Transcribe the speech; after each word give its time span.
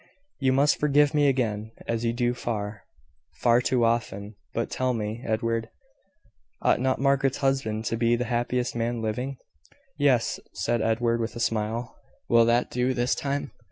"You 0.39 0.51
must 0.51 0.79
forgive 0.79 1.13
me 1.13 1.27
again, 1.27 1.73
as 1.87 2.03
you 2.03 2.11
do 2.11 2.33
far, 2.33 2.85
far 3.35 3.61
too 3.61 3.85
often. 3.85 4.33
But 4.51 4.71
tell 4.71 4.95
me, 4.95 5.21
Edward, 5.23 5.69
ought 6.63 6.79
not 6.81 6.97
Margaret's 6.99 7.37
husband 7.37 7.85
to 7.85 7.97
be 7.97 8.15
the 8.15 8.25
happiest 8.25 8.75
man 8.75 9.03
living?" 9.03 9.37
"Yes," 9.99 10.39
said 10.53 10.81
Edward, 10.81 11.19
with 11.21 11.35
a 11.35 11.39
smile. 11.39 11.95
"Will 12.27 12.45
that 12.45 12.71
do 12.71 12.95
this 12.95 13.13
time?" 13.13 13.51